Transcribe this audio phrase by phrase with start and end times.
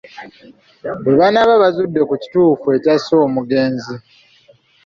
[1.03, 3.95] Bwe banaaba bazudde ku kituufu ekyasse omugenzi.